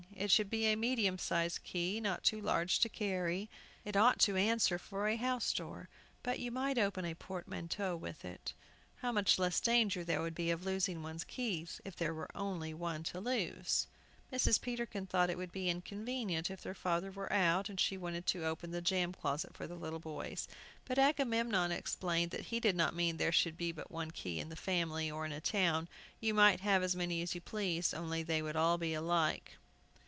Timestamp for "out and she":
17.33-17.97